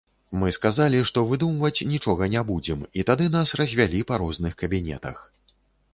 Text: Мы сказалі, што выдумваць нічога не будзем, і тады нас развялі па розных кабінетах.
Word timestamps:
Мы 0.43 0.47
сказалі, 0.55 1.01
што 1.09 1.23
выдумваць 1.31 1.85
нічога 1.91 2.31
не 2.35 2.41
будзем, 2.49 2.79
і 3.01 3.05
тады 3.11 3.29
нас 3.39 3.53
развялі 3.61 3.99
па 4.13 4.23
розных 4.25 4.53
кабінетах. 4.63 5.17